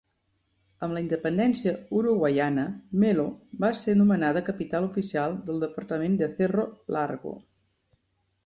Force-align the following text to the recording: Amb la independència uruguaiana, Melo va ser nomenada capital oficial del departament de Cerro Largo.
Amb 0.85 0.95
la 0.97 1.01
independència 1.03 1.73
uruguaiana, 1.99 2.63
Melo 3.03 3.25
va 3.65 3.71
ser 3.83 3.95
nomenada 4.01 4.45
capital 4.49 4.89
oficial 4.91 5.39
del 5.51 5.63
departament 5.67 6.17
de 6.23 6.35
Cerro 6.41 6.67
Largo. 6.97 7.37